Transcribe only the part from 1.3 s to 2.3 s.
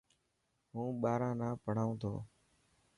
نا پهڙائون ٿو.